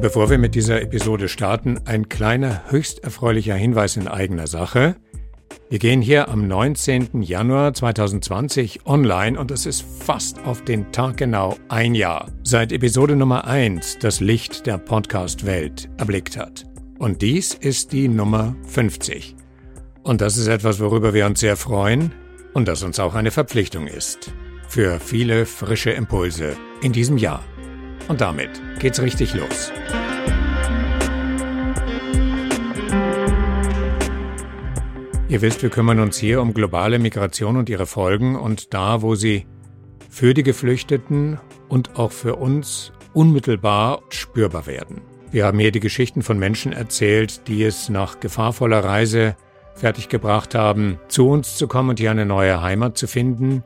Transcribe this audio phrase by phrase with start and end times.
[0.00, 4.96] Und bevor wir mit dieser Episode starten, ein kleiner, höchst erfreulicher Hinweis in eigener Sache.
[5.68, 7.20] Wir gehen hier am 19.
[7.20, 13.14] Januar 2020 online und es ist fast auf den Tag genau ein Jahr, seit Episode
[13.14, 16.64] Nummer 1 das Licht der Podcast-Welt erblickt hat.
[16.98, 19.36] Und dies ist die Nummer 50.
[20.02, 22.14] Und das ist etwas, worüber wir uns sehr freuen
[22.54, 24.32] und das uns auch eine Verpflichtung ist.
[24.66, 27.44] Für viele frische Impulse in diesem Jahr.
[28.10, 28.50] Und damit
[28.80, 29.70] geht's richtig los.
[35.28, 39.14] Ihr wisst, wir kümmern uns hier um globale Migration und ihre Folgen und da, wo
[39.14, 39.46] sie
[40.08, 45.02] für die Geflüchteten und auch für uns unmittelbar spürbar werden.
[45.30, 49.36] Wir haben hier die Geschichten von Menschen erzählt, die es nach gefahrvoller Reise
[49.76, 53.62] fertiggebracht haben, zu uns zu kommen und hier eine neue Heimat zu finden.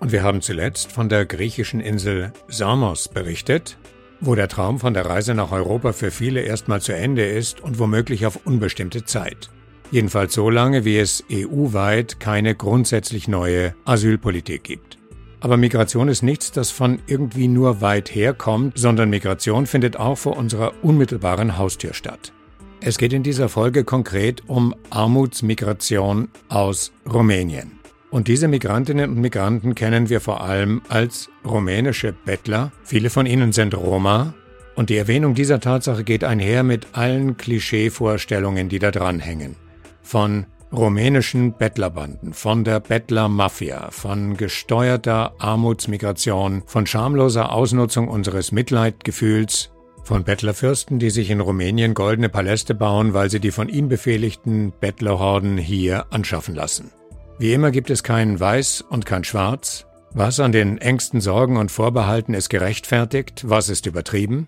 [0.00, 3.78] Und wir haben zuletzt von der griechischen Insel Samos berichtet,
[4.20, 7.78] wo der Traum von der Reise nach Europa für viele erstmal zu Ende ist und
[7.78, 9.50] womöglich auf unbestimmte Zeit.
[9.90, 14.98] Jedenfalls so lange, wie es EU-weit keine grundsätzlich neue Asylpolitik gibt.
[15.40, 20.38] Aber Migration ist nichts, das von irgendwie nur weit herkommt, sondern Migration findet auch vor
[20.38, 22.32] unserer unmittelbaren Haustür statt.
[22.80, 27.83] Es geht in dieser Folge konkret um Armutsmigration aus Rumänien.
[28.14, 32.70] Und diese Migrantinnen und Migranten kennen wir vor allem als rumänische Bettler.
[32.84, 34.34] Viele von ihnen sind Roma.
[34.76, 39.56] Und die Erwähnung dieser Tatsache geht einher mit allen Klischeevorstellungen, die da dranhängen.
[40.00, 49.72] Von rumänischen Bettlerbanden, von der Bettlermafia, von gesteuerter Armutsmigration, von schamloser Ausnutzung unseres Mitleidgefühls,
[50.04, 54.72] von Bettlerfürsten, die sich in Rumänien goldene Paläste bauen, weil sie die von ihnen befehligten
[54.78, 56.92] Bettlerhorden hier anschaffen lassen.
[57.38, 59.86] Wie immer gibt es kein Weiß und kein Schwarz.
[60.12, 64.46] Was an den engsten Sorgen und Vorbehalten ist gerechtfertigt, was ist übertrieben?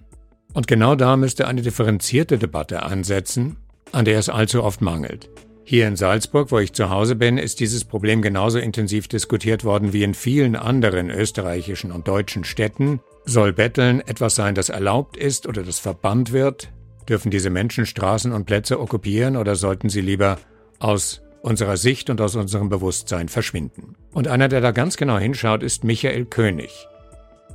[0.55, 3.57] Und genau da müsste eine differenzierte Debatte ansetzen,
[3.91, 5.29] an der es allzu oft mangelt.
[5.65, 9.93] Hier in Salzburg, wo ich zu Hause bin, ist dieses Problem genauso intensiv diskutiert worden
[9.93, 13.01] wie in vielen anderen österreichischen und deutschen Städten.
[13.25, 16.71] Soll Betteln etwas sein, das erlaubt ist oder das verbannt wird?
[17.09, 20.39] Dürfen diese Menschen Straßen und Plätze okkupieren oder sollten sie lieber
[20.79, 23.95] aus unserer Sicht und aus unserem Bewusstsein verschwinden.
[24.13, 26.89] Und einer, der da ganz genau hinschaut, ist Michael König.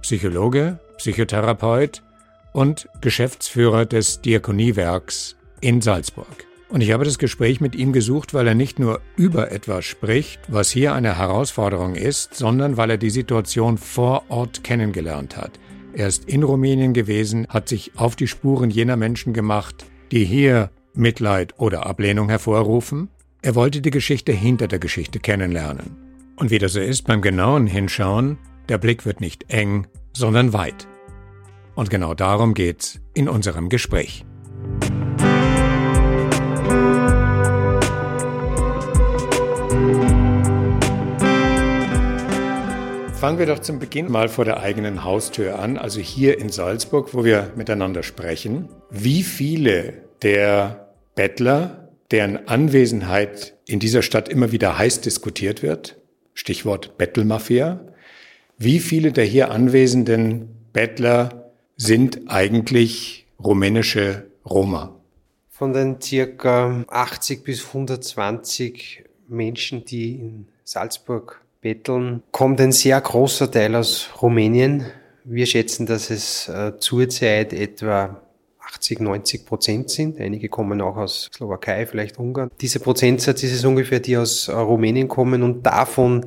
[0.02, 2.02] Psychologe, Psychotherapeut
[2.54, 6.48] und Geschäftsführer des Diakoniewerks in Salzburg.
[6.70, 10.40] Und ich habe das Gespräch mit ihm gesucht, weil er nicht nur über etwas spricht,
[10.48, 15.60] was hier eine Herausforderung ist, sondern weil er die Situation vor Ort kennengelernt hat.
[15.94, 20.72] Er ist in Rumänien gewesen, hat sich auf die Spuren jener Menschen gemacht, die hier
[20.94, 23.10] Mitleid oder Ablehnung hervorrufen
[23.44, 25.98] er wollte die Geschichte hinter der Geschichte kennenlernen.
[26.36, 28.38] Und wie das so ist beim genauen Hinschauen,
[28.70, 30.88] der Blick wird nicht eng, sondern weit.
[31.76, 34.26] Und genau darum geht's in unserem Gespräch.
[43.16, 47.14] Fangen wir doch zum Beginn mal vor der eigenen Haustür an, also hier in Salzburg,
[47.14, 48.70] wo wir miteinander sprechen.
[48.90, 55.98] Wie viele der Bettler, deren Anwesenheit in dieser Stadt immer wieder heiß diskutiert wird.
[56.34, 57.86] Stichwort Bettelmafia.
[58.58, 64.96] Wie viele der hier anwesenden Bettler sind eigentlich rumänische Roma?
[65.50, 73.50] Von den circa 80 bis 120 Menschen, die in Salzburg betteln, kommt ein sehr großer
[73.50, 74.86] Teil aus Rumänien.
[75.24, 78.21] Wir schätzen, dass es äh, zurzeit etwa
[78.62, 80.20] 80, 90 Prozent sind.
[80.20, 82.52] Einige kommen auch aus Slowakei, vielleicht Ungarn.
[82.62, 86.26] Dieser Prozentsatz ist es ungefähr, die aus äh, Rumänien kommen und davon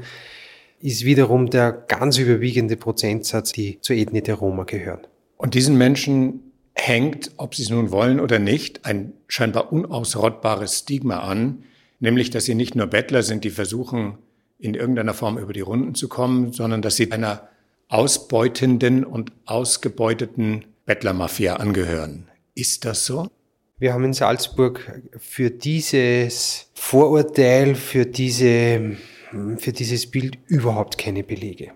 [0.80, 5.00] ist wiederum der ganz überwiegende Prozentsatz, die zur Ethnie der Roma gehören.
[5.36, 11.20] Und diesen Menschen hängt, ob sie es nun wollen oder nicht, ein scheinbar unausrottbares Stigma
[11.20, 11.64] an,
[12.00, 14.18] nämlich dass sie nicht nur Bettler sind, die versuchen,
[14.58, 17.48] in irgendeiner Form über die Runden zu kommen, sondern dass sie einer
[17.88, 22.28] ausbeutenden und ausgebeuteten Bettlermafia angehören.
[22.54, 23.28] Ist das so?
[23.78, 28.96] Wir haben in Salzburg für dieses Vorurteil, für, diese,
[29.56, 31.72] für dieses Bild überhaupt keine Belege.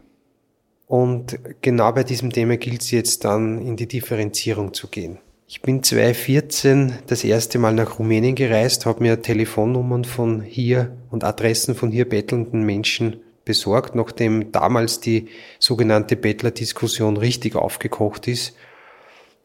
[0.86, 5.18] Und genau bei diesem Thema gilt es jetzt dann in die Differenzierung zu gehen.
[5.46, 11.24] Ich bin 2014 das erste Mal nach Rumänien gereist, habe mir Telefonnummern von hier und
[11.24, 15.28] Adressen von hier bettelnden Menschen besorgt, nachdem damals die
[15.58, 18.54] sogenannte Bettler-Diskussion richtig aufgekocht ist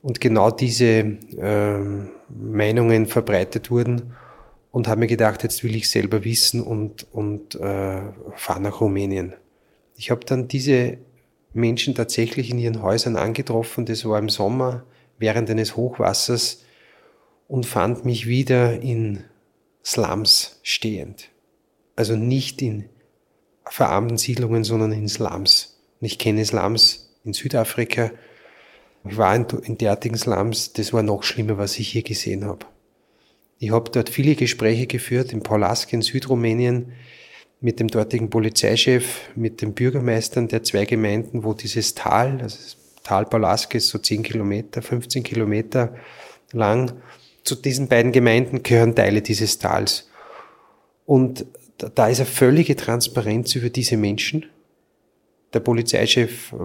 [0.04, 1.80] und genau diese äh,
[2.30, 4.14] Meinungen verbreitet wurden
[4.72, 8.02] und habe mir gedacht, jetzt will ich selber wissen und, und äh,
[8.36, 9.34] fahre nach Rumänien.
[9.96, 10.98] Ich habe dann diese
[11.54, 14.84] Menschen tatsächlich in ihren Häusern angetroffen, das war im Sommer
[15.18, 16.66] während eines Hochwassers
[17.48, 19.24] und fand mich wieder in
[19.86, 21.30] Slums stehend.
[21.96, 22.90] Also nicht in
[23.66, 25.80] verarmten Siedlungen, sondern in Slums.
[26.02, 28.12] Und ich kenne Slums in Südafrika.
[29.06, 32.66] Ich war in, in derartigen Slums, das war noch schlimmer, was ich hier gesehen habe.
[33.60, 36.94] Ich habe dort viele Gespräche geführt, in Paulask in Südrumänien,
[37.62, 42.78] mit dem dortigen Polizeichef, mit den Bürgermeistern der zwei Gemeinden, wo dieses Tal, also das
[43.04, 45.96] Tal Paulask ist so 10 Kilometer, 15 Kilometer
[46.52, 46.94] lang.
[47.44, 50.10] Zu diesen beiden Gemeinden gehören Teile dieses Tals.
[51.06, 51.46] Und
[51.78, 54.46] da ist eine völlige Transparenz über diese Menschen.
[55.54, 56.58] Der Polizeichef äh,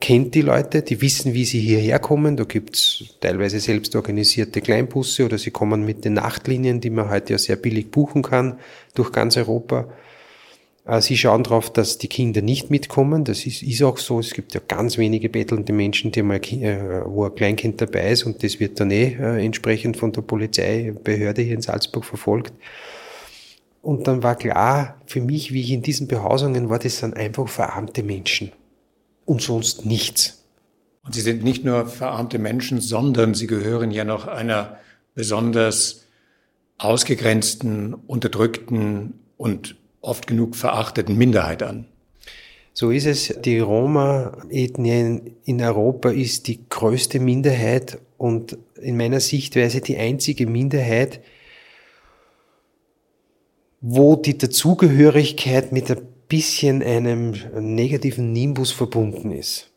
[0.00, 2.36] kennt die Leute, die wissen, wie sie hierher kommen.
[2.36, 7.34] Da gibt's teilweise selbst organisierte Kleinbusse oder sie kommen mit den Nachtlinien, die man heute
[7.34, 8.58] ja sehr billig buchen kann,
[8.94, 9.88] durch ganz Europa.
[10.86, 13.24] Äh, sie schauen darauf, dass die Kinder nicht mitkommen.
[13.24, 14.20] Das ist, ist auch so.
[14.20, 18.24] Es gibt ja ganz wenige bettelnde Menschen, die mal, äh, wo ein Kleinkind dabei ist
[18.24, 22.52] und das wird dann eh äh, entsprechend von der Polizeibehörde hier in Salzburg verfolgt.
[23.82, 27.48] Und dann war klar für mich, wie ich in diesen Behausungen war, das sind einfach
[27.48, 28.50] verarmte Menschen.
[29.26, 30.44] Und sonst nichts.
[31.04, 34.78] Und sie sind nicht nur verarmte Menschen, sondern sie gehören ja noch einer
[35.14, 36.06] besonders
[36.78, 41.86] ausgegrenzten, unterdrückten und oft genug verachteten Minderheit an.
[42.72, 43.34] So ist es.
[43.40, 51.20] Die Roma-Ethnie in Europa ist die größte Minderheit und in meiner Sichtweise die einzige Minderheit,
[53.80, 59.70] wo die Dazugehörigkeit mit ein bisschen einem negativen Nimbus verbunden ist.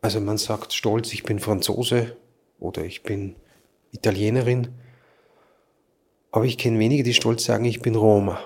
[0.00, 2.16] Also man sagt stolz, ich bin Franzose
[2.60, 3.34] oder ich bin
[3.90, 4.68] Italienerin,
[6.30, 8.40] aber ich kenne wenige, die stolz sagen, ich bin Roma.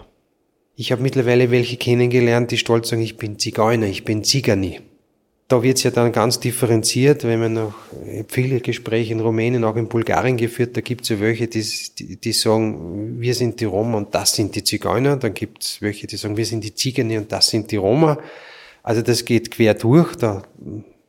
[0.76, 4.80] Ich habe mittlerweile welche kennengelernt, die stolz sagen, ich bin Zigeuner, ich bin Zigani.
[5.52, 7.74] Da wird's ja dann ganz differenziert, wenn man noch
[8.28, 11.62] viele Gespräche in Rumänien, auch in Bulgarien geführt, da gibt's ja welche, die,
[12.16, 15.18] die, sagen, wir sind die Roma und das sind die Zigeuner.
[15.18, 18.16] Dann gibt's welche, die sagen, wir sind die Zigani und das sind die Roma.
[18.82, 20.16] Also das geht quer durch.
[20.16, 20.42] Da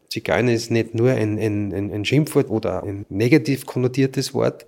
[0.10, 4.66] Zigeuner ist nicht nur ein, ein, ein Schimpfwort oder ein negativ konnotiertes Wort,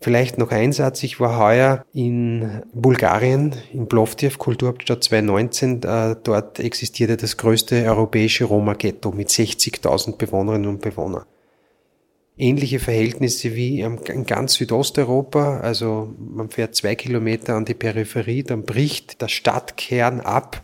[0.00, 1.02] Vielleicht noch ein Satz.
[1.02, 5.82] Ich war heuer in Bulgarien, in Plovdiv, Kulturhauptstadt 2019.
[5.82, 11.24] Äh, dort existierte das größte europäische Roma-Ghetto mit 60.000 Bewohnerinnen und Bewohnern.
[12.36, 15.60] Ähnliche Verhältnisse wie in ganz Südosteuropa.
[15.60, 20.62] Also man fährt zwei Kilometer an die Peripherie, dann bricht der Stadtkern ab,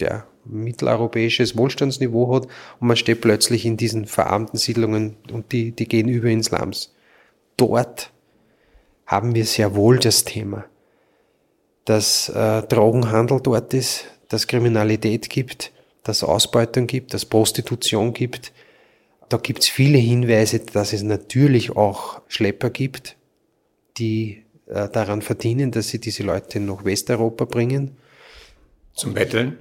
[0.00, 2.46] der mitteleuropäisches Wohlstandsniveau hat
[2.80, 6.94] und man steht plötzlich in diesen verarmten Siedlungen und die, die gehen über ins Lams.
[7.58, 8.13] Dort
[9.06, 10.64] haben wir sehr wohl das Thema,
[11.84, 15.72] dass äh, Drogenhandel dort ist, dass Kriminalität gibt,
[16.02, 18.52] dass Ausbeutung gibt, dass Prostitution gibt.
[19.28, 23.16] Da gibt es viele Hinweise, dass es natürlich auch Schlepper gibt,
[23.96, 27.96] die äh, daran verdienen, dass sie diese Leute nach Westeuropa bringen.
[28.94, 29.58] Zum Betteln?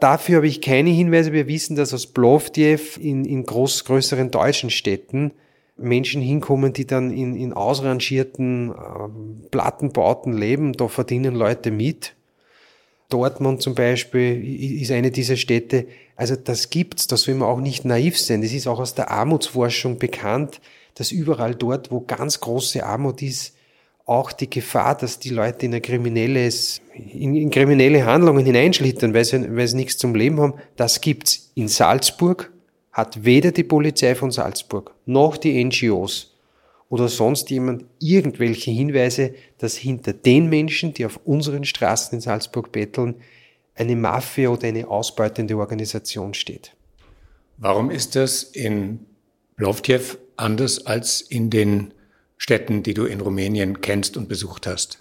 [0.00, 1.32] Dafür habe ich keine Hinweise.
[1.32, 5.32] Wir wissen, dass aus Plovdiv in, in groß, größeren deutschen Städten
[5.78, 10.72] Menschen hinkommen, die dann in, in ausrangierten äh, Plattenbauten leben.
[10.72, 12.14] Da verdienen Leute mit.
[13.08, 14.44] Dortmund zum Beispiel
[14.82, 15.86] ist eine dieser Städte.
[16.14, 18.42] Also das gibt's, da soll man auch nicht naiv sein.
[18.42, 20.60] Das ist auch aus der Armutsforschung bekannt,
[20.94, 23.54] dass überall dort, wo ganz große Armut ist,
[24.04, 29.24] auch die Gefahr, dass die Leute in, ein kriminelles, in, in kriminelle Handlungen hineinschlittern, weil
[29.24, 32.50] sie, weil sie nichts zum Leben haben, das gibt's in Salzburg,
[32.98, 36.34] hat weder die Polizei von Salzburg noch die NGOs
[36.88, 42.72] oder sonst jemand irgendwelche Hinweise, dass hinter den Menschen, die auf unseren Straßen in Salzburg
[42.72, 43.14] betteln,
[43.76, 46.74] eine Mafia oder eine ausbeutende Organisation steht.
[47.56, 49.06] Warum ist das in
[49.56, 51.94] Plovdiv anders als in den
[52.36, 54.98] Städten, die du in Rumänien kennst und besucht hast?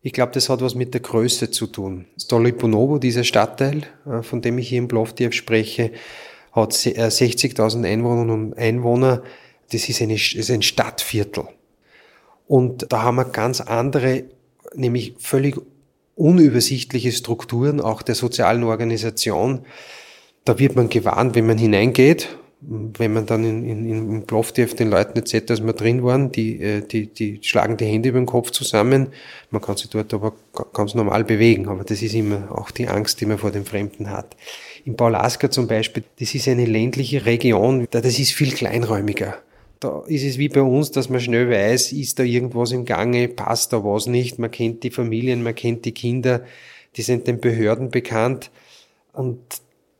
[0.00, 2.06] Ich glaube, das hat was mit der Größe zu tun.
[2.16, 5.90] Stolipunovo, dieser Stadtteil, äh, von dem ich hier in Plovdiv spreche,
[6.52, 9.22] hat 60.000 äh, Einwohnerinnen und Einwohner.
[9.72, 11.44] Das ist, eine, ist ein Stadtviertel.
[12.46, 14.24] Und da haben wir ganz andere,
[14.74, 15.56] nämlich völlig
[16.14, 19.64] unübersichtliche Strukturen auch der sozialen Organisation.
[20.44, 22.36] Da wird man gewarnt, wenn man hineingeht.
[22.60, 26.62] wenn man dann in, in, in Plovdiv den Leuten erzählt, dass wir drin waren, die,
[26.62, 29.08] äh, die, die schlagen die Hände über den Kopf zusammen.
[29.50, 30.34] Man kann sich dort aber
[30.72, 34.10] ganz normal bewegen, aber das ist immer auch die Angst, die man vor dem Fremden
[34.10, 34.36] hat.
[34.84, 39.38] In Paulaska zum Beispiel, das ist eine ländliche Region, das ist viel kleinräumiger.
[39.78, 43.28] Da ist es wie bei uns, dass man schnell weiß, ist da irgendwas im Gange,
[43.28, 44.38] passt da was nicht.
[44.38, 46.44] Man kennt die Familien, man kennt die Kinder,
[46.96, 48.50] die sind den Behörden bekannt.
[49.12, 49.38] Und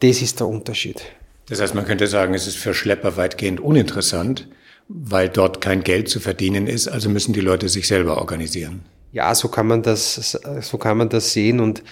[0.01, 1.03] das ist der Unterschied.
[1.49, 4.49] Das heißt, man könnte sagen, es ist für Schlepper weitgehend uninteressant,
[4.89, 8.85] weil dort kein Geld zu verdienen ist, also müssen die Leute sich selber organisieren.
[9.12, 11.83] Ja, so kann man das, so kann man das sehen und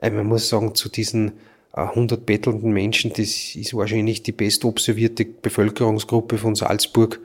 [0.00, 1.32] äh, man muss sagen, zu diesen
[1.74, 7.20] 100 äh, bettelnden Menschen, das ist wahrscheinlich die bestobservierte Bevölkerungsgruppe von Salzburg.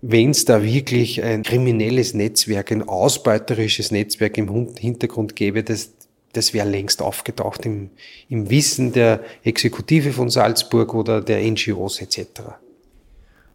[0.00, 5.92] Wenn es da wirklich ein kriminelles Netzwerk, ein ausbeuterisches Netzwerk im Hintergrund gäbe, das,
[6.32, 7.90] das wäre längst aufgetaucht im,
[8.28, 12.26] im Wissen der Exekutive von Salzburg oder der NGOs etc.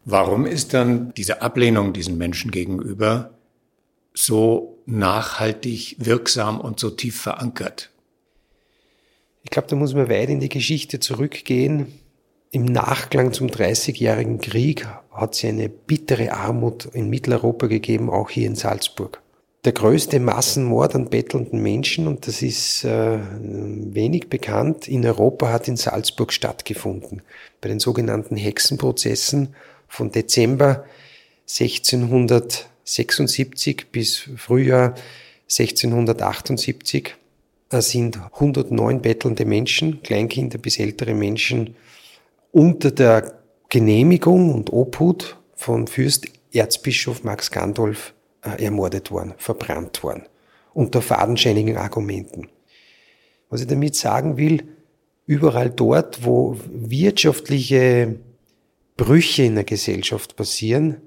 [0.06, 3.32] Warum ist dann diese Ablehnung diesen Menschen gegenüber
[4.14, 7.92] so nachhaltig wirksam und so tief verankert?
[9.48, 11.88] Ich glaube, da muss man weit in die Geschichte zurückgehen.
[12.52, 18.46] Im Nachklang zum Dreißigjährigen Krieg hat es eine bittere Armut in Mitteleuropa gegeben, auch hier
[18.46, 19.22] in Salzburg
[19.68, 25.68] der größte Massenmord an bettelnden Menschen, und das ist äh, wenig bekannt, in Europa hat
[25.68, 27.22] in Salzburg stattgefunden.
[27.60, 29.54] Bei den sogenannten Hexenprozessen
[29.90, 30.86] von Dezember
[31.50, 34.96] 1676 bis Frühjahr
[35.50, 37.12] 1678 äh,
[37.82, 41.76] sind 109 bettelnde Menschen, Kleinkinder bis ältere Menschen,
[42.52, 50.24] unter der Genehmigung und Obhut von Fürst Erzbischof Max Gandolf äh, ermordet worden, verbrannt worden.
[50.74, 52.50] Unter fadenscheinigen Argumenten.
[53.50, 54.64] Was ich damit sagen will,
[55.26, 58.16] überall dort, wo wirtschaftliche
[58.96, 60.98] Brüche in der Gesellschaft passieren,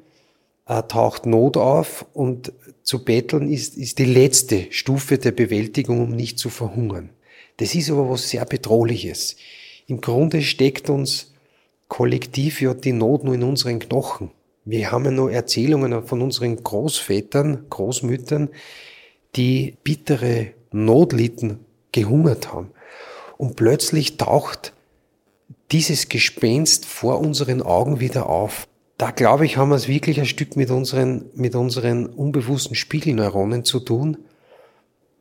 [0.70, 2.52] äh, taucht Not auf und
[2.84, 7.10] zu betteln ist, ist die letzte Stufe der Bewältigung, um nicht zu verhungern.
[7.56, 9.36] Das ist aber was sehr Bedrohliches.
[9.88, 11.34] Im Grunde steckt uns
[11.88, 14.30] kollektiv ja die Not nur in unseren Knochen.
[14.64, 18.50] Wir haben ja noch Erzählungen von unseren Großvätern, Großmüttern,
[19.34, 22.70] die bittere Not litten, gehungert haben.
[23.36, 24.72] Und plötzlich taucht
[25.72, 28.68] dieses Gespenst vor unseren Augen wieder auf.
[29.00, 33.64] Da glaube ich, haben wir es wirklich ein Stück mit unseren, mit unseren unbewussten Spiegelneuronen
[33.64, 34.18] zu tun,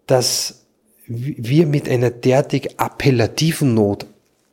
[0.05, 0.65] dass
[1.07, 4.05] wir mit einer derartig appellativen Not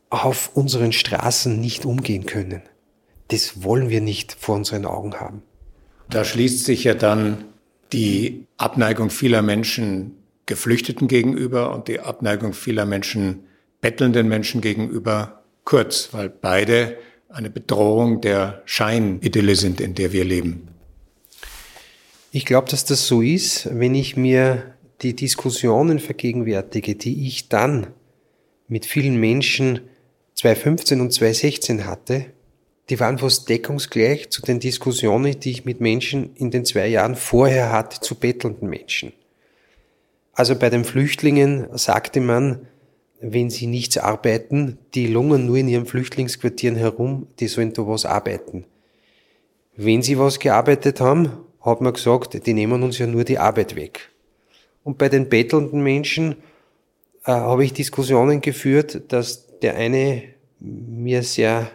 [0.09, 2.61] auf unseren Straßen nicht umgehen können
[3.29, 5.41] das wollen wir nicht vor unseren Augen haben.
[6.09, 7.45] Da schließt sich ja dann
[7.91, 10.13] die Abneigung vieler Menschen
[10.45, 13.43] Geflüchteten gegenüber und die Abneigung vieler Menschen
[13.81, 16.97] bettelnden Menschen gegenüber kurz, weil beide
[17.29, 20.69] eine Bedrohung der Scheinidylle sind, in der wir leben.
[22.31, 27.87] Ich glaube, dass das so ist, wenn ich mir die Diskussionen vergegenwärtige, die ich dann
[28.67, 29.81] mit vielen Menschen
[30.35, 32.25] 2015 und 2016 hatte,
[32.89, 37.15] die waren fast deckungsgleich zu den Diskussionen, die ich mit Menschen in den zwei Jahren
[37.15, 39.13] vorher hatte, zu bettelnden Menschen.
[40.33, 42.67] Also bei den Flüchtlingen sagte man,
[43.19, 48.05] wenn sie nichts arbeiten, die lungern nur in ihren Flüchtlingsquartieren herum, die sollen da was
[48.05, 48.65] arbeiten.
[49.75, 51.31] Wenn sie was gearbeitet haben,
[51.61, 54.11] hat man gesagt, die nehmen uns ja nur die Arbeit weg.
[54.83, 56.37] Und bei den bettelnden Menschen
[57.25, 60.23] äh, habe ich Diskussionen geführt, dass der eine
[60.59, 61.69] mir sehr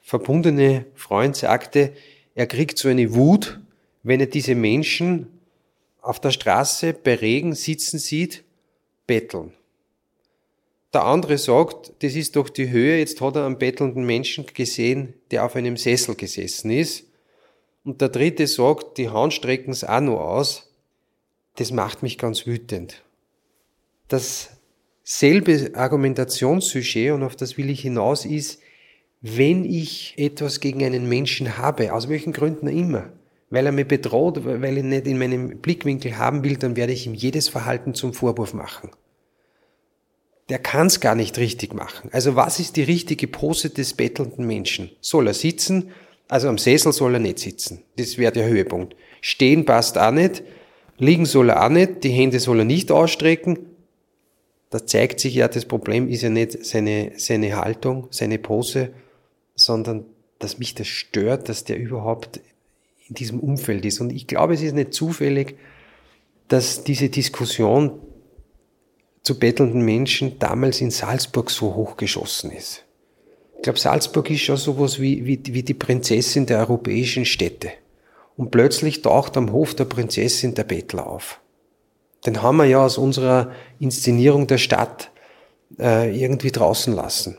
[0.00, 1.92] verbundene Freund sagte,
[2.34, 3.60] er kriegt so eine Wut,
[4.02, 5.40] wenn er diese Menschen
[6.00, 8.44] auf der Straße bei Regen sitzen sieht,
[9.06, 9.52] betteln.
[10.94, 15.14] Der andere sagt, das ist doch die Höhe, jetzt hat er einen bettelnden Menschen gesehen,
[15.32, 17.06] der auf einem Sessel gesessen ist.
[17.82, 20.70] Und der dritte sagt, die Hand strecken es auch noch aus.
[21.56, 23.02] Das macht mich ganz wütend.
[24.06, 28.60] Dasselbe Argumentationssujet, und auf das will ich hinaus, ist,
[29.20, 33.12] wenn ich etwas gegen einen Menschen habe, aus welchen Gründen immer,
[33.50, 37.06] weil er mich bedroht, weil ich nicht in meinem Blickwinkel haben will, dann werde ich
[37.06, 38.90] ihm jedes Verhalten zum Vorwurf machen.
[40.48, 42.10] Der kann es gar nicht richtig machen.
[42.12, 44.90] Also was ist die richtige Pose des bettelnden Menschen?
[45.00, 45.90] Soll er sitzen?
[46.28, 47.82] Also am Sessel soll er nicht sitzen.
[47.96, 48.94] Das wäre der Höhepunkt.
[49.20, 50.42] Stehen passt auch nicht.
[50.98, 52.04] Liegen soll er auch nicht.
[52.04, 53.58] Die Hände soll er nicht ausstrecken.
[54.70, 58.90] Das zeigt sich ja, das Problem ist ja nicht seine, seine Haltung, seine Pose,
[59.54, 60.04] sondern
[60.40, 62.40] dass mich das stört, dass der überhaupt
[63.08, 64.00] in diesem Umfeld ist.
[64.00, 65.56] Und ich glaube, es ist nicht zufällig,
[66.48, 68.00] dass diese Diskussion
[69.24, 72.84] zu bettelnden Menschen damals in Salzburg so hochgeschossen ist.
[73.62, 77.70] glaube, Salzburg ist schon sowas wie, wie, wie die Prinzessin der europäischen Städte.
[78.36, 81.40] Und plötzlich taucht am Hof der Prinzessin der Bettler auf.
[82.26, 85.10] Den haben wir ja aus unserer Inszenierung der Stadt
[85.78, 87.38] äh, irgendwie draußen lassen.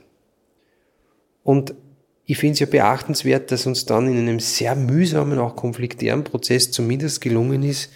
[1.44, 1.76] Und
[2.26, 6.72] ich finde es ja beachtenswert, dass uns dann in einem sehr mühsamen, auch konfliktären Prozess
[6.72, 7.92] zumindest gelungen ist,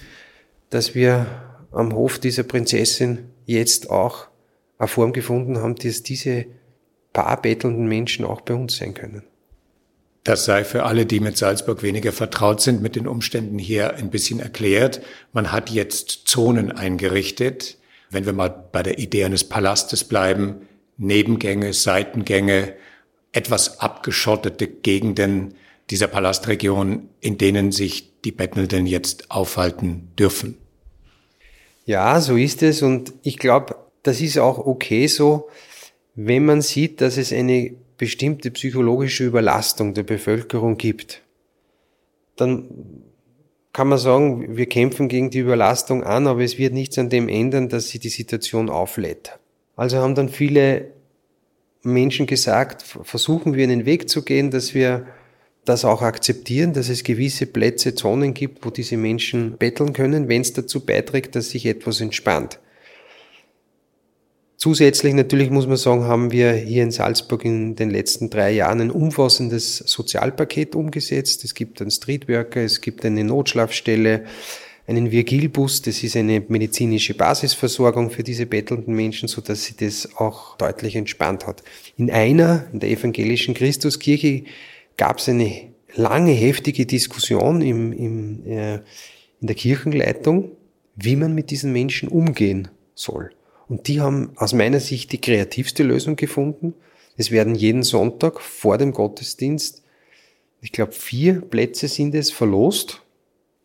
[0.70, 1.26] dass wir
[1.72, 4.28] am Hof dieser Prinzessin jetzt auch
[4.78, 6.46] eine Form gefunden haben, dass diese
[7.14, 9.24] paar bettelnden Menschen auch bei uns sein können.
[10.24, 14.12] Das sei für alle, die mit Salzburg weniger vertraut sind, mit den Umständen hier ein
[14.12, 15.02] bisschen erklärt.
[15.34, 17.78] Man hat jetzt Zonen eingerichtet.
[18.12, 22.74] Wenn wir mal bei der Idee eines Palastes bleiben, Nebengänge, Seitengänge,
[23.32, 25.56] etwas abgeschottete Gegenden
[25.90, 30.58] dieser Palastregion, in denen sich die Bettelnden jetzt aufhalten dürfen.
[31.90, 35.50] Ja, so ist es und ich glaube, das ist auch okay so,
[36.14, 41.24] wenn man sieht, dass es eine bestimmte psychologische Überlastung der Bevölkerung gibt.
[42.36, 42.70] Dann
[43.74, 47.28] kann man sagen, wir kämpfen gegen die Überlastung an, aber es wird nichts an dem
[47.28, 49.40] ändern, dass sie die Situation auflädt.
[49.76, 50.92] Also haben dann viele
[51.82, 55.08] Menschen gesagt, versuchen wir einen Weg zu gehen, dass wir
[55.70, 60.42] das auch akzeptieren, dass es gewisse Plätze, Zonen gibt, wo diese Menschen betteln können, wenn
[60.42, 62.60] es dazu beiträgt, dass sich etwas entspannt.
[64.58, 68.82] Zusätzlich natürlich muss man sagen, haben wir hier in Salzburg in den letzten drei Jahren
[68.82, 71.46] ein umfassendes Sozialpaket umgesetzt.
[71.46, 74.26] Es gibt einen Streetworker, es gibt eine Notschlafstelle,
[74.86, 80.18] einen Virgilbus, das ist eine medizinische Basisversorgung für diese bettelnden Menschen, so dass sie das
[80.18, 81.64] auch deutlich entspannt hat.
[81.96, 84.44] In einer, in der evangelischen Christuskirche,
[85.00, 88.76] gab es eine lange, heftige Diskussion im, im, äh,
[89.40, 90.52] in der Kirchenleitung,
[90.96, 93.32] wie man mit diesen Menschen umgehen soll.
[93.70, 96.74] Und die haben aus meiner Sicht die kreativste Lösung gefunden.
[97.16, 99.84] Es werden jeden Sonntag vor dem Gottesdienst,
[100.62, 103.02] ich glaube vier Plätze sind es, verlost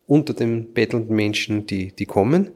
[0.07, 2.51] unter den bettelnden Menschen, die, die kommen.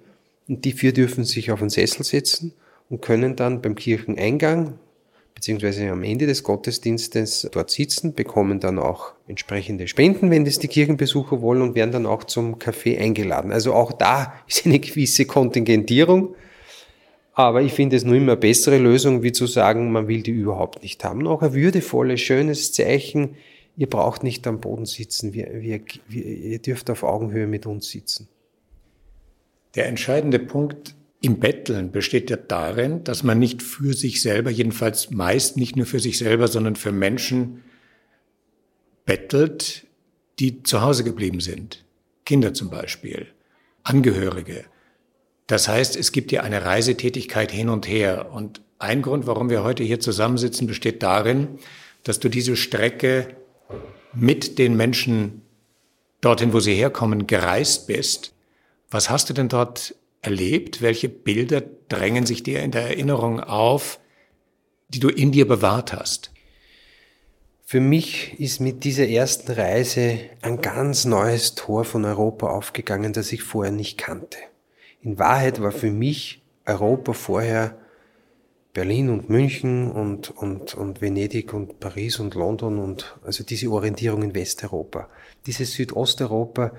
[0.47, 2.53] Und die vier dürfen sich auf einen Sessel setzen
[2.89, 4.79] und können dann beim Kircheneingang
[5.39, 10.67] beziehungsweise am Ende des Gottesdienstes dort sitzen, bekommen dann auch entsprechende Spenden, wenn das die
[10.67, 13.53] Kirchenbesucher wollen und werden dann auch zum Kaffee eingeladen.
[13.53, 16.35] Also auch da ist eine gewisse Kontingentierung.
[17.31, 20.83] Aber ich finde es nur immer bessere Lösung, wie zu sagen, man will die überhaupt
[20.83, 21.25] nicht haben.
[21.25, 23.37] Auch ein würdevolles, schönes Zeichen,
[23.77, 27.87] ihr braucht nicht am Boden sitzen, wir, wir, wir, ihr dürft auf Augenhöhe mit uns
[27.87, 28.27] sitzen.
[29.75, 35.11] Der entscheidende Punkt im Betteln besteht ja darin, dass man nicht für sich selber, jedenfalls
[35.11, 37.63] meist nicht nur für sich selber, sondern für Menschen
[39.05, 39.85] bettelt,
[40.39, 41.83] die zu Hause geblieben sind.
[42.25, 43.27] Kinder zum Beispiel,
[43.83, 44.65] Angehörige.
[45.47, 48.31] Das heißt, es gibt ja eine Reisetätigkeit hin und her.
[48.31, 51.59] Und ein Grund, warum wir heute hier zusammensitzen, besteht darin,
[52.03, 53.35] dass du diese Strecke
[54.13, 55.41] mit den Menschen
[56.21, 58.33] dorthin, wo sie herkommen, gereist bist.
[58.91, 60.81] Was hast du denn dort erlebt?
[60.81, 63.99] Welche Bilder drängen sich dir in der Erinnerung auf,
[64.89, 66.31] die du in dir bewahrt hast?
[67.63, 73.31] Für mich ist mit dieser ersten Reise ein ganz neues Tor von Europa aufgegangen, das
[73.31, 74.39] ich vorher nicht kannte.
[75.01, 77.77] In Wahrheit war für mich Europa vorher
[78.73, 84.23] Berlin und München und, und, und Venedig und Paris und London und also diese Orientierung
[84.23, 85.09] in Westeuropa.
[85.45, 86.73] Dieses Südosteuropa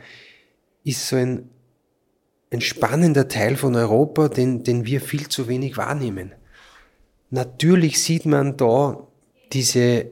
[0.84, 1.50] ist so ein,
[2.50, 6.32] ein spannender Teil von Europa, den, den wir viel zu wenig wahrnehmen.
[7.30, 9.06] Natürlich sieht man da
[9.52, 10.06] diese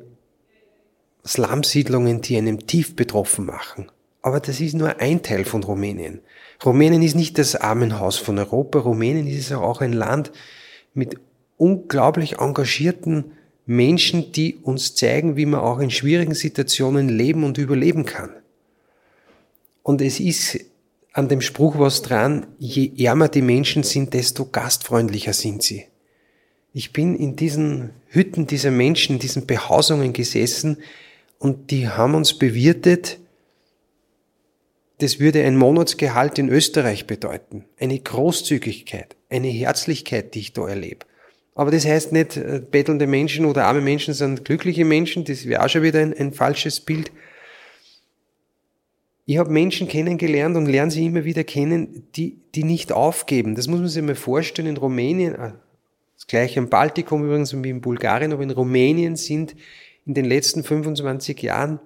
[1.26, 3.90] Slumsiedlungen, die einem tief betroffen machen.
[4.22, 6.20] Aber das ist nur ein Teil von Rumänien.
[6.64, 8.80] Rumänien ist nicht das Armenhaus von Europa.
[8.80, 10.32] Rumänien ist auch ein Land
[10.94, 11.16] mit
[11.56, 13.32] unglaublich engagierten
[13.66, 18.30] Menschen, die uns zeigen, wie man auch in schwierigen Situationen leben und überleben kann.
[19.82, 20.58] Und es ist
[21.12, 25.86] an dem Spruch was dran, je ärmer die Menschen sind, desto gastfreundlicher sind sie.
[26.72, 30.78] Ich bin in diesen Hütten dieser Menschen, diesen Behausungen gesessen
[31.38, 33.18] und die haben uns bewirtet,
[34.98, 37.64] das würde ein Monatsgehalt in Österreich bedeuten.
[37.78, 41.06] Eine Großzügigkeit, eine Herzlichkeit, die ich da erlebe.
[41.54, 45.64] Aber das heißt nicht, äh, bettelnde Menschen oder arme Menschen sind glückliche Menschen, das wäre
[45.64, 47.10] auch schon wieder ein, ein falsches Bild.
[49.30, 53.56] Ich habe Menschen kennengelernt und lerne sie immer wieder kennen, die, die nicht aufgeben.
[53.56, 54.68] Das muss man sich mal vorstellen.
[54.68, 55.52] In Rumänien, äh,
[56.16, 59.54] das gleiche im Baltikum übrigens wie in Bulgarien, aber in Rumänien sind
[60.06, 61.78] in den letzten 25 Jahren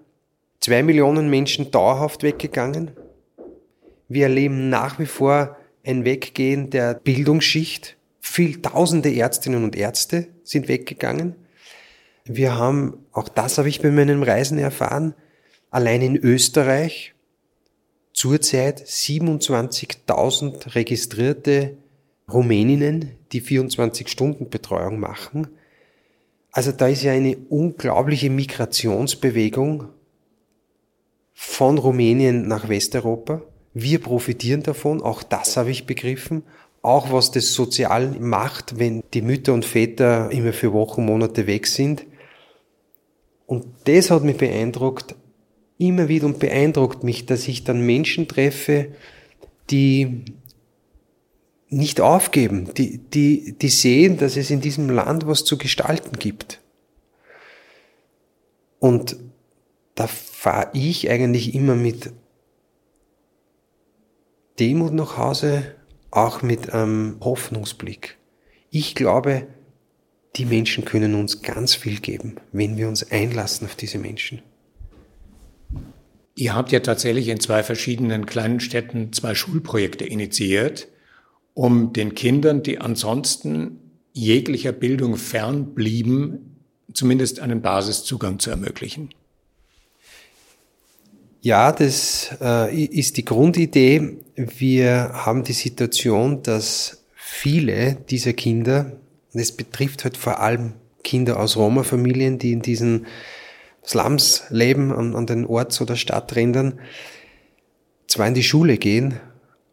[0.61, 2.93] zwei Millionen Menschen dauerhaft weggegangen.
[4.07, 10.69] Wir erleben nach wie vor ein Weggehen der Bildungsschicht viel tausende Ärztinnen und Ärzte sind
[10.69, 11.35] weggegangen.
[12.25, 15.15] Wir haben, auch das habe ich bei meinen Reisen erfahren,
[15.73, 17.17] allein in Österreich
[18.13, 21.77] zurzeit 27.000 registrierte
[22.31, 25.49] Rumäninnen, die 24-Stunden-Betreuung machen.
[26.51, 29.89] Also da ist ja eine unglaubliche Migrationsbewegung
[31.33, 33.43] von Rumänien nach Westeuropa.
[33.75, 36.43] Wir profitieren davon, auch das habe ich begriffen.
[36.83, 41.67] Auch was das sozial macht, wenn die Mütter und Väter immer für Wochen, Monate weg
[41.67, 42.05] sind.
[43.47, 45.15] Und das hat mich beeindruckt,
[45.87, 48.89] immer wieder und beeindruckt mich, dass ich dann Menschen treffe,
[49.71, 50.25] die
[51.69, 56.61] nicht aufgeben, die, die, die sehen, dass es in diesem Land was zu gestalten gibt.
[58.79, 59.17] Und
[59.95, 62.13] da fahre ich eigentlich immer mit
[64.59, 65.75] Demut nach Hause,
[66.11, 68.19] auch mit einem Hoffnungsblick.
[68.71, 69.47] Ich glaube,
[70.37, 74.43] die Menschen können uns ganz viel geben, wenn wir uns einlassen auf diese Menschen.
[76.35, 80.89] Ihr habt ja tatsächlich in zwei verschiedenen kleinen Städten zwei Schulprojekte initiiert
[81.55, 83.79] um den Kindern, die ansonsten
[84.13, 86.57] jeglicher Bildung fern blieben,
[86.95, 89.11] zumindest einen Basiszugang zu ermöglichen.
[91.41, 94.19] Ja, das äh, ist die Grundidee.
[94.37, 98.93] Wir haben die Situation, dass viele dieser Kinder,
[99.33, 103.07] es betrifft halt vor allem Kinder aus Roma-Familien, die in diesen
[103.85, 106.81] Slums leben, an, an den Orts- oder Stadträndern,
[108.07, 109.21] zwar in die Schule gehen,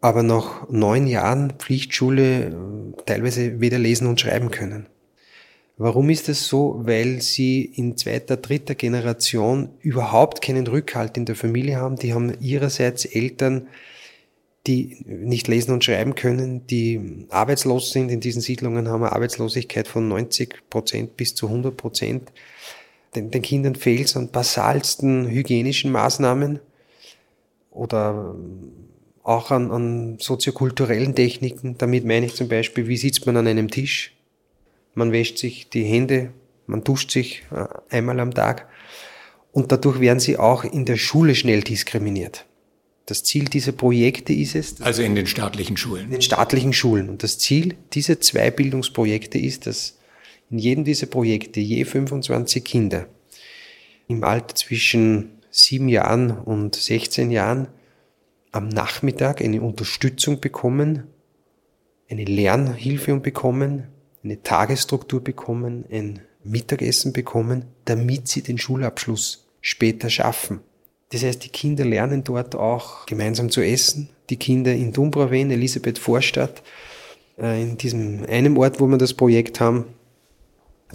[0.02, 4.88] aber nach neun Jahren Pflichtschule äh, teilweise weder lesen und schreiben können.
[5.78, 6.82] Warum ist das so?
[6.84, 11.96] Weil sie in zweiter, dritter Generation überhaupt keinen Rückhalt in der Familie haben.
[11.96, 13.68] Die haben ihrerseits Eltern,
[14.68, 18.12] die nicht lesen und schreiben können, die arbeitslos sind.
[18.12, 22.30] In diesen Siedlungen haben wir Arbeitslosigkeit von 90 Prozent bis zu 100 Prozent.
[23.16, 26.60] Den, den Kindern fehlt es an basalsten hygienischen Maßnahmen
[27.72, 28.36] oder
[29.24, 31.78] auch an, an soziokulturellen Techniken.
[31.78, 34.16] Damit meine ich zum Beispiel, wie sitzt man an einem Tisch?
[34.94, 36.32] Man wäscht sich die Hände,
[36.68, 38.68] man duscht sich äh, einmal am Tag
[39.52, 42.46] und dadurch werden sie auch in der Schule schnell diskriminiert.
[43.06, 44.82] Das Ziel dieser Projekte ist es.
[44.82, 46.06] Also in den staatlichen Schulen.
[46.06, 47.10] In den staatlichen Schulen.
[47.10, 49.99] Und das Ziel dieser zwei Bildungsprojekte ist, dass
[50.50, 53.08] in jedem dieser Projekte je 25 Kinder
[54.08, 57.68] im Alter zwischen sieben Jahren und 16 Jahren
[58.52, 61.04] am Nachmittag eine Unterstützung bekommen,
[62.10, 63.88] eine Lernhilfe bekommen,
[64.24, 70.62] eine Tagesstruktur bekommen, ein Mittagessen bekommen, damit sie den Schulabschluss später schaffen.
[71.12, 74.10] Das heißt, die Kinder lernen dort auch gemeinsam zu essen.
[74.30, 76.62] Die Kinder in Dumbrawen, Elisabeth Vorstadt,
[77.38, 79.86] äh, in diesem einen Ort, wo wir das Projekt haben,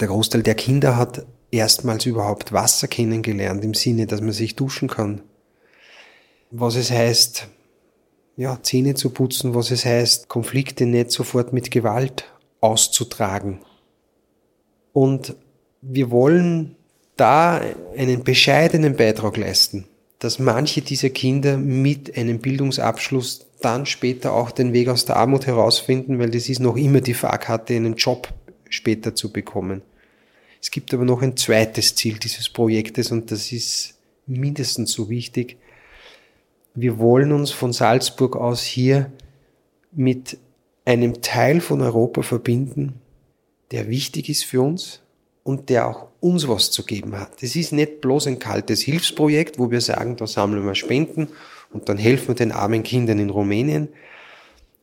[0.01, 4.89] der Großteil der Kinder hat erstmals überhaupt Wasser kennengelernt, im Sinne, dass man sich duschen
[4.89, 5.23] kann,
[6.51, 7.49] was es heißt,
[8.37, 12.25] ja, Zähne zu putzen, was es heißt, Konflikte nicht sofort mit Gewalt
[12.61, 13.61] auszutragen.
[14.93, 15.37] Und
[15.83, 16.77] wir wollen
[17.17, 17.61] da
[17.97, 19.87] einen bescheidenen Beitrag leisten,
[20.19, 25.47] dass manche dieser Kinder mit einem Bildungsabschluss dann später auch den Weg aus der Armut
[25.47, 28.33] herausfinden, weil das ist noch immer die Fahrkarte, einen Job
[28.75, 29.83] später zu bekommen.
[30.61, 35.59] Es gibt aber noch ein zweites Ziel dieses Projektes und das ist mindestens so wichtig,
[36.75, 39.13] wir wollen uns von Salzburg aus hier
[39.93, 40.39] mit
[40.85, 43.01] einem Teil von Europa verbinden,
[43.71, 45.01] der wichtig ist für uns
[45.45, 47.43] und der auch uns was zu geben hat.
[47.43, 51.29] Es ist nicht bloß ein kaltes Hilfsprojekt, wo wir sagen, da sammeln wir Spenden
[51.73, 53.89] und dann helfen wir den armen Kindern in Rumänien.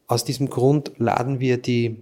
[0.08, 1.98] Aus diesem Grund laden wir die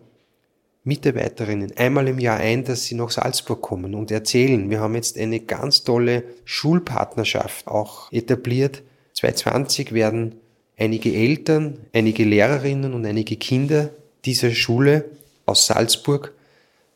[0.89, 4.69] Mitarbeiterinnen einmal im Jahr ein, dass sie nach Salzburg kommen und erzählen.
[4.69, 8.83] Wir haben jetzt eine ganz tolle Schulpartnerschaft auch etabliert
[9.19, 10.35] 2020 werden
[10.77, 13.89] einige Eltern, einige Lehrerinnen und einige Kinder
[14.23, 15.05] dieser Schule
[15.45, 16.33] aus Salzburg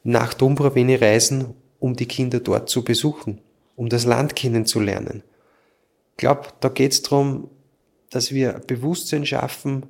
[0.04, 3.40] nach Dombrovene reisen, um die Kinder dort zu besuchen,
[3.76, 5.24] um das Land kennenzulernen.
[6.12, 7.50] Ich glaube, da geht es darum,
[8.10, 9.86] dass wir Bewusstsein schaffen,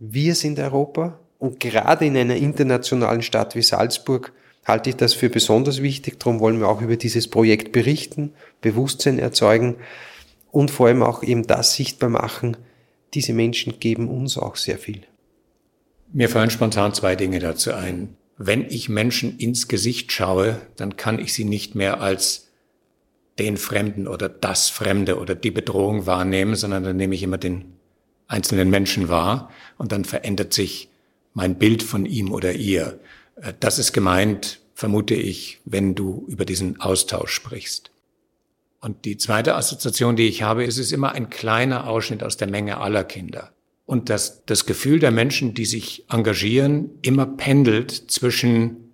[0.00, 4.32] wir sind Europa und gerade in einer internationalen Stadt wie Salzburg
[4.66, 6.20] halte ich das für besonders wichtig.
[6.20, 9.76] Darum wollen wir auch über dieses Projekt berichten, Bewusstsein erzeugen
[10.52, 12.58] und vor allem auch eben das sichtbar machen,
[13.14, 15.00] diese Menschen geben uns auch sehr viel.
[16.12, 18.16] Mir fallen spontan zwei Dinge dazu ein.
[18.36, 22.48] Wenn ich Menschen ins Gesicht schaue, dann kann ich sie nicht mehr als
[23.38, 27.76] den Fremden oder das Fremde oder die Bedrohung wahrnehmen, sondern dann nehme ich immer den
[28.28, 30.89] einzelnen Menschen wahr und dann verändert sich
[31.34, 32.98] mein Bild von ihm oder ihr.
[33.60, 37.90] Das ist gemeint vermute ich, wenn du über diesen Austausch sprichst.
[38.80, 42.48] Und die zweite Assoziation, die ich habe, ist es immer ein kleiner Ausschnitt aus der
[42.48, 43.52] Menge aller Kinder.
[43.84, 48.90] Und dass das Gefühl der Menschen, die sich engagieren, immer pendelt zwischen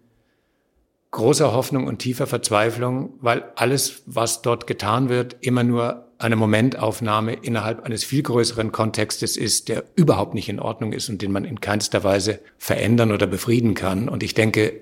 [1.13, 7.35] großer Hoffnung und tiefer Verzweiflung, weil alles, was dort getan wird, immer nur eine Momentaufnahme
[7.35, 11.45] innerhalb eines viel größeren Kontextes ist, der überhaupt nicht in Ordnung ist und den man
[11.45, 14.09] in keinster Weise verändern oder befrieden kann.
[14.09, 14.81] Und ich denke,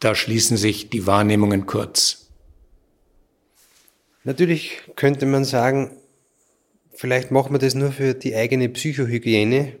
[0.00, 2.30] da schließen sich die Wahrnehmungen kurz.
[4.24, 5.92] Natürlich könnte man sagen,
[6.92, 9.76] vielleicht machen wir das nur für die eigene Psychohygiene,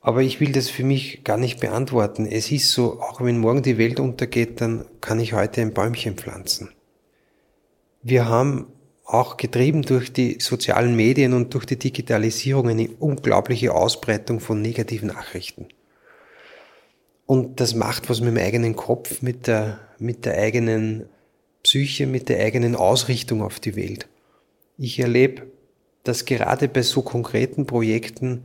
[0.00, 2.26] aber ich will das für mich gar nicht beantworten.
[2.26, 6.16] Es ist so, auch wenn morgen die Welt untergeht, dann kann ich heute ein Bäumchen
[6.16, 6.70] pflanzen.
[8.02, 8.68] Wir haben
[9.06, 15.08] auch getrieben durch die sozialen Medien und durch die Digitalisierung eine unglaubliche Ausbreitung von negativen
[15.08, 15.68] Nachrichten.
[17.24, 21.08] Und das macht was mit dem eigenen Kopf, mit der, mit der eigenen
[21.62, 24.08] Psyche, mit der eigenen Ausrichtung auf die Welt.
[24.76, 25.46] Ich erlebe,
[26.04, 28.44] dass gerade bei so konkreten Projekten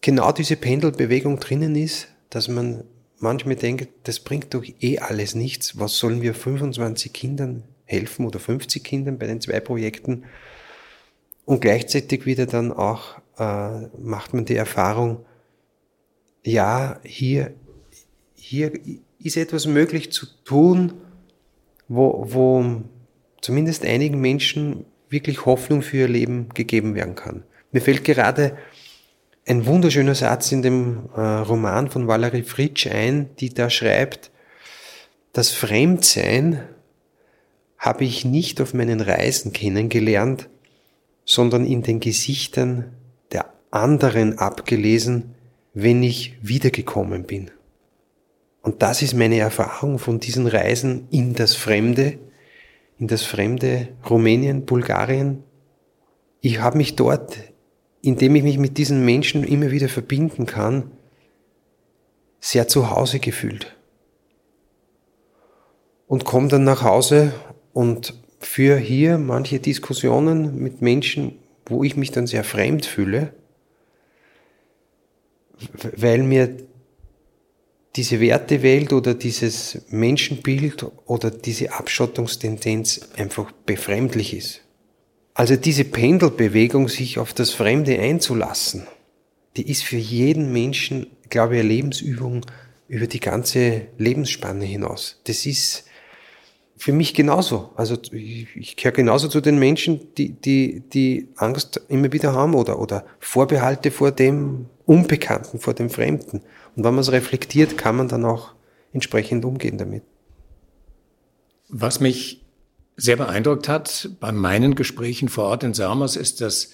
[0.00, 2.84] genau diese Pendelbewegung drinnen ist, dass man
[3.18, 5.78] manchmal denkt, das bringt doch eh alles nichts.
[5.78, 10.24] Was sollen wir 25 Kindern helfen oder 50 Kindern bei den zwei Projekten?
[11.44, 15.24] Und gleichzeitig wieder dann auch äh, macht man die Erfahrung,
[16.44, 17.52] ja, hier,
[18.34, 18.72] hier
[19.18, 20.94] ist etwas möglich zu tun,
[21.88, 22.82] wo, wo
[23.40, 27.42] zumindest einigen Menschen wirklich Hoffnung für ihr Leben gegeben werden kann.
[27.72, 28.56] Mir fällt gerade
[29.46, 34.30] ein wunderschöner Satz in dem äh, Roman von Valerie Fritsch ein, die da schreibt,
[35.32, 36.62] das Fremdsein
[37.80, 40.50] habe ich nicht auf meinen Reisen kennengelernt,
[41.24, 42.92] sondern in den Gesichtern
[43.32, 45.34] der anderen abgelesen,
[45.72, 47.50] wenn ich wiedergekommen bin.
[48.60, 52.18] Und das ist meine Erfahrung von diesen Reisen in das Fremde,
[52.98, 55.42] in das fremde Rumänien, Bulgarien.
[56.42, 57.38] Ich habe mich dort,
[58.02, 60.90] indem ich mich mit diesen Menschen immer wieder verbinden kann,
[62.40, 63.74] sehr zu Hause gefühlt.
[66.06, 67.32] Und komme dann nach Hause
[67.72, 71.34] und führe hier manche Diskussionen mit Menschen,
[71.66, 73.32] wo ich mich dann sehr fremd fühle,
[75.96, 76.56] weil mir
[77.96, 84.62] diese Wertewelt oder dieses Menschenbild oder diese Abschottungstendenz einfach befremdlich ist.
[85.34, 88.86] Also diese Pendelbewegung, sich auf das Fremde einzulassen,
[89.56, 92.46] die ist für jeden Menschen, glaube ich, eine Lebensübung
[92.88, 95.20] über die ganze Lebensspanne hinaus.
[95.24, 95.84] Das ist
[96.80, 97.68] für mich genauso.
[97.76, 102.54] Also ich, ich gehöre genauso zu den Menschen, die, die, die Angst immer wieder haben
[102.54, 106.38] oder, oder Vorbehalte vor dem Unbekannten, vor dem Fremden.
[106.74, 108.54] Und wenn man es reflektiert, kann man dann auch
[108.94, 110.04] entsprechend umgehen damit.
[111.68, 112.46] Was mich
[112.96, 116.70] sehr beeindruckt hat bei meinen Gesprächen vor Ort in Samos ist, dass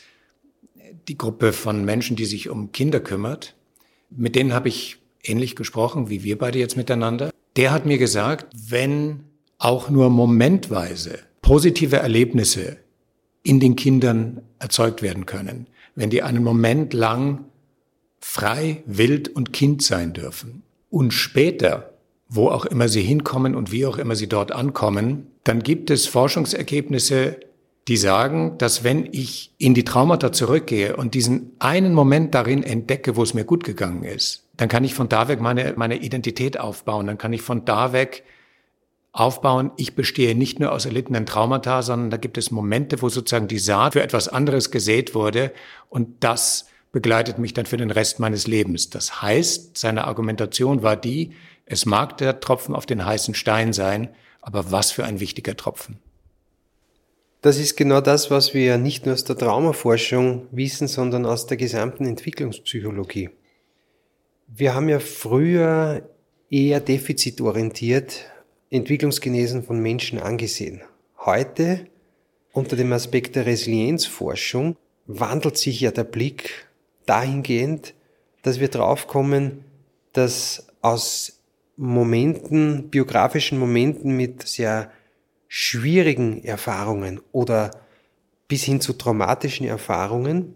[1.09, 3.57] die Gruppe von Menschen, die sich um Kinder kümmert,
[4.11, 7.31] mit denen habe ich ähnlich gesprochen wie wir beide jetzt miteinander.
[7.57, 9.25] Der hat mir gesagt, wenn
[9.59, 12.79] auch nur momentweise positive Erlebnisse
[13.43, 17.45] in den Kindern erzeugt werden können, wenn die einen Moment lang
[18.21, 20.63] frei, wild und Kind sein dürfen.
[20.91, 21.95] Und später,
[22.29, 26.07] wo auch immer sie hinkommen und wie auch immer sie dort ankommen, dann gibt es
[26.07, 27.39] Forschungsergebnisse,
[27.87, 33.15] die sagen, dass wenn ich in die Traumata zurückgehe und diesen einen Moment darin entdecke,
[33.15, 36.59] wo es mir gut gegangen ist, dann kann ich von da weg meine, meine Identität
[36.59, 38.25] aufbauen, dann kann ich von da weg
[39.17, 43.49] aufbauen, ich bestehe nicht nur aus erlittenen Traumata, sondern da gibt es Momente, wo sozusagen
[43.49, 45.53] die Saat für etwas anderes gesät wurde
[45.89, 48.91] und das begleitet mich dann für den Rest meines Lebens.
[48.91, 51.33] Das heißt, seine Argumentation war die,
[51.65, 55.99] es mag der Tropfen auf den heißen Stein sein, aber was für ein wichtiger Tropfen.
[57.41, 61.57] Das ist genau das, was wir nicht nur aus der Traumaforschung wissen, sondern aus der
[61.57, 63.31] gesamten Entwicklungspsychologie.
[64.47, 66.09] Wir haben ja früher
[66.51, 68.27] eher defizitorientiert
[68.71, 70.83] Entwicklungsgenesen von Menschen angesehen.
[71.19, 71.87] Heute,
[72.53, 74.77] unter dem Aspekt der Resilienzforschung,
[75.07, 76.67] wandelt sich ja der Blick
[77.07, 77.95] dahingehend,
[78.43, 79.65] dass wir draufkommen,
[80.13, 81.41] dass aus
[81.77, 84.91] Momenten, biografischen Momenten mit sehr
[85.49, 87.71] schwierigen Erfahrungen oder
[88.49, 90.55] bis hin zu traumatischen Erfahrungen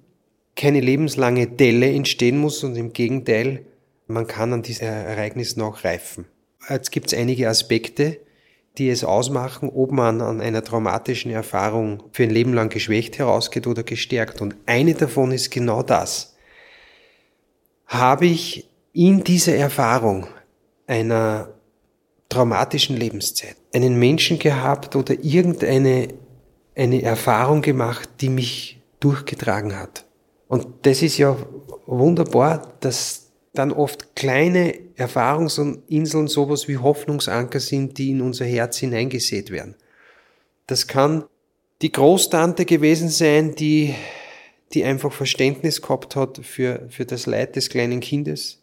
[0.57, 3.65] keine lebenslange Delle entstehen muss und im Gegenteil,
[4.07, 6.27] man kann an diesem Ereignis noch reifen.
[6.69, 8.21] Jetzt gibt es einige Aspekte,
[8.79, 13.67] die es ausmachen, ob man an einer traumatischen Erfahrung für ein Leben lang geschwächt herausgeht
[13.67, 14.41] oder gestärkt.
[14.41, 16.37] Und eine davon ist genau das
[17.91, 20.29] habe ich in dieser Erfahrung
[20.87, 21.49] einer
[22.29, 26.09] traumatischen Lebenszeit einen Menschen gehabt oder irgendeine
[26.77, 30.07] eine Erfahrung gemacht, die mich durchgetragen hat.
[30.47, 31.37] Und das ist ja
[31.87, 39.51] wunderbar, dass dann oft kleine Erfahrungsinseln sowas wie Hoffnungsanker sind, die in unser Herz hineingesät
[39.51, 39.75] werden.
[40.67, 41.25] Das kann
[41.83, 43.95] die Großtante gewesen sein, die,
[44.73, 48.59] die einfach Verständnis gehabt hat für, für das Leid des kleinen Kindes.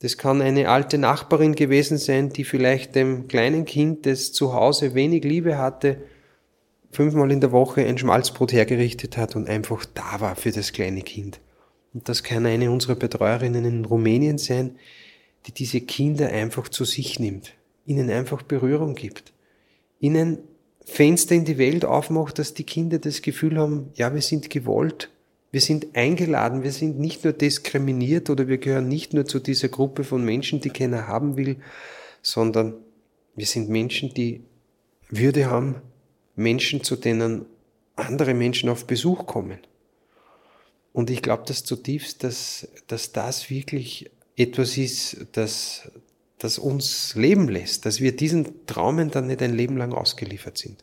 [0.00, 4.94] Das kann eine alte Nachbarin gewesen sein, die vielleicht dem kleinen Kind, das zu Hause
[4.94, 5.98] wenig Liebe hatte,
[6.90, 11.02] fünfmal in der Woche ein Schmalzbrot hergerichtet hat und einfach da war für das kleine
[11.02, 11.40] Kind.
[11.92, 14.76] Und das kann eine unserer Betreuerinnen in Rumänien sein,
[15.46, 17.54] die diese Kinder einfach zu sich nimmt,
[17.86, 19.32] ihnen einfach Berührung gibt,
[19.98, 20.38] ihnen
[20.84, 25.10] Fenster in die Welt aufmacht, dass die Kinder das Gefühl haben, ja, wir sind gewollt,
[25.52, 29.68] wir sind eingeladen, wir sind nicht nur diskriminiert oder wir gehören nicht nur zu dieser
[29.68, 31.56] Gruppe von Menschen, die keiner haben will,
[32.22, 32.74] sondern
[33.34, 34.42] wir sind Menschen, die
[35.08, 35.76] Würde haben,
[36.36, 37.46] Menschen, zu denen
[37.96, 39.58] andere Menschen auf Besuch kommen.
[40.92, 45.90] Und ich glaube das zutiefst, dass, dass das wirklich etwas ist, das,
[46.38, 50.82] das uns leben lässt, dass wir diesen Traumen dann nicht ein Leben lang ausgeliefert sind.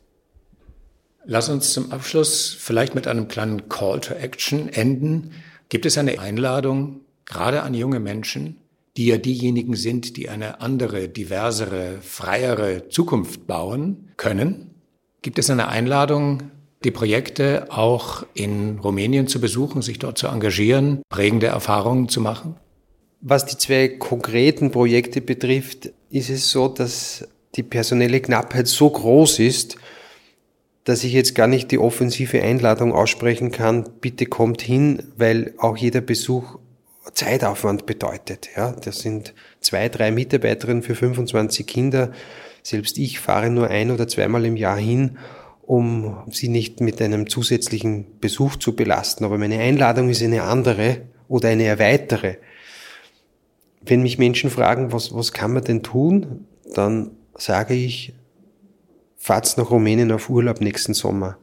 [1.25, 5.31] Lass uns zum Abschluss vielleicht mit einem kleinen Call to Action enden.
[5.67, 8.57] Gibt es eine Einladung, gerade an junge Menschen,
[8.95, 14.75] die ja diejenigen sind, die eine andere, diversere, freiere Zukunft bauen können?
[15.21, 16.51] Gibt es eine Einladung,
[16.83, 22.55] die Projekte auch in Rumänien zu besuchen, sich dort zu engagieren, prägende Erfahrungen zu machen?
[23.21, 29.39] Was die zwei konkreten Projekte betrifft, ist es so, dass die personelle Knappheit so groß
[29.39, 29.77] ist,
[30.83, 35.75] dass ich jetzt gar nicht die offensive Einladung aussprechen kann, bitte kommt hin, weil auch
[35.75, 36.59] jeder Besuch
[37.13, 38.49] Zeitaufwand bedeutet.
[38.55, 42.11] Ja, das sind zwei, drei Mitarbeiterinnen für 25 Kinder.
[42.63, 45.17] Selbst ich fahre nur ein oder zweimal im Jahr hin,
[45.67, 49.25] um sie nicht mit einem zusätzlichen Besuch zu belasten.
[49.25, 52.37] Aber meine Einladung ist eine andere oder eine erweitere.
[53.81, 58.13] Wenn mich Menschen fragen, was, was kann man denn tun, dann sage ich,
[59.17, 61.37] fahrt's nach Rumänien auf Urlaub nächsten Sommer.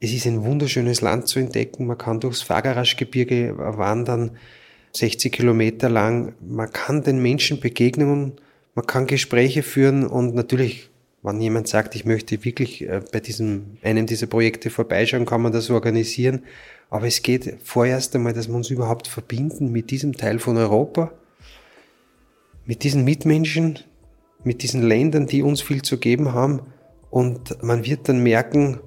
[0.00, 1.86] Es ist ein wunderschönes Land zu entdecken.
[1.86, 4.38] Man kann durchs Fagaraschgebirge wandern,
[4.92, 6.34] 60 Kilometer lang.
[6.40, 8.32] Man kann den Menschen begegnen
[8.74, 10.90] man kann Gespräche führen und natürlich,
[11.24, 15.52] wenn jemand sagt, ich möchte wirklich äh, bei diesem, einem dieser Projekte vorbeischauen, kann man
[15.52, 16.44] das organisieren.
[16.90, 21.12] Aber es geht vorerst einmal, dass wir uns überhaupt verbinden mit diesem Teil von Europa,
[22.66, 23.78] mit diesen Mitmenschen,
[24.44, 26.60] mit diesen Ländern, die uns viel zu geben haben.
[27.10, 28.80] Und man wird dann merken,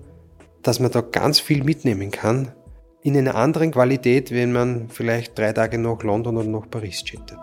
[0.62, 2.52] dass man da ganz viel mitnehmen kann.
[3.02, 7.40] In einer anderen Qualität, wenn man vielleicht drei Tage nach London oder nach Paris jettet.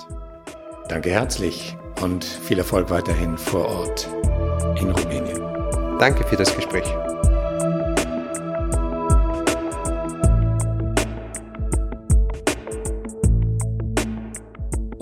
[0.89, 4.09] Danke herzlich und viel Erfolg weiterhin vor Ort
[4.81, 5.41] in Rumänien.
[5.99, 6.85] Danke für das Gespräch.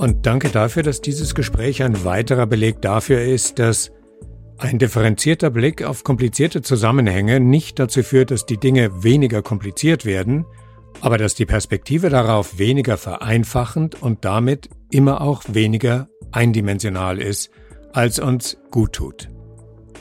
[0.02, 3.92] Und danke dafür, dass dieses Gespräch ein weiterer Beleg dafür ist, dass
[4.58, 10.44] ein differenzierter Blick auf komplizierte Zusammenhänge nicht dazu führt, dass die Dinge weniger kompliziert werden,
[11.00, 17.50] aber dass die Perspektive darauf weniger vereinfachend und damit immer auch weniger eindimensional ist,
[17.92, 19.28] als uns gut tut.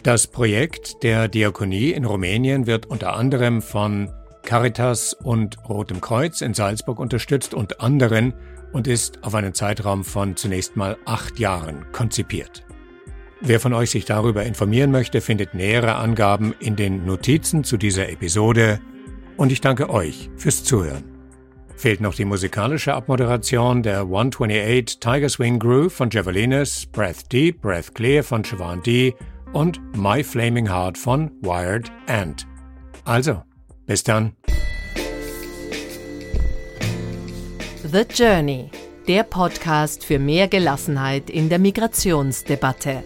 [0.04, 4.12] Das Projekt der Diakonie in Rumänien wird unter anderem von
[4.42, 8.34] Caritas und Rotem Kreuz in Salzburg unterstützt und anderen
[8.72, 12.66] und ist auf einen Zeitraum von zunächst mal acht Jahren konzipiert.
[13.42, 18.10] Wer von euch sich darüber informieren möchte, findet nähere Angaben in den Notizen zu dieser
[18.10, 18.80] Episode
[19.38, 21.04] und ich danke euch fürs Zuhören.
[21.76, 27.94] Fehlt noch die musikalische Abmoderation der 128 Tiger Swing Groove von Javelinas, Breath Deep, Breath
[27.94, 29.14] Clear von Siobhan D.
[29.54, 32.48] und My Flaming Heart von Wired Ant.
[33.06, 33.44] Also,
[33.86, 34.36] bis dann.
[37.84, 38.70] The Journey,
[39.08, 43.04] der Podcast für mehr Gelassenheit in der Migrationsdebatte.